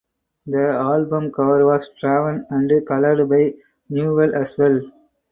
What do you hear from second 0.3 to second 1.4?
The album